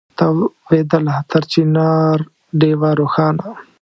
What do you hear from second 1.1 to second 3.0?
تر چنار ډېوه